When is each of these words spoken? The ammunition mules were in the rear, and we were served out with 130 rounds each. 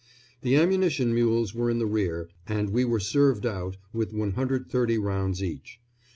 The 0.41 0.55
ammunition 0.55 1.13
mules 1.13 1.53
were 1.53 1.69
in 1.69 1.77
the 1.77 1.85
rear, 1.85 2.27
and 2.47 2.71
we 2.71 2.83
were 2.83 2.99
served 2.99 3.45
out 3.45 3.77
with 3.93 4.13
130 4.13 4.97
rounds 4.97 5.43
each. 5.43 5.79